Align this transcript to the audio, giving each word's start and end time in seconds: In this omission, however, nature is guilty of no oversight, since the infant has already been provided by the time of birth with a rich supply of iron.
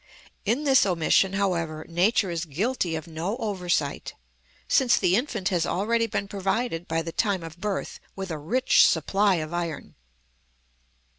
In 0.45 0.63
this 0.63 0.83
omission, 0.83 1.33
however, 1.33 1.85
nature 1.87 2.31
is 2.31 2.45
guilty 2.45 2.95
of 2.95 3.05
no 3.05 3.37
oversight, 3.37 4.15
since 4.67 4.97
the 4.97 5.15
infant 5.15 5.49
has 5.49 5.63
already 5.63 6.07
been 6.07 6.27
provided 6.27 6.87
by 6.87 7.03
the 7.03 7.11
time 7.11 7.43
of 7.43 7.59
birth 7.59 7.99
with 8.15 8.31
a 8.31 8.39
rich 8.39 8.83
supply 8.83 9.35
of 9.35 9.53
iron. 9.53 9.93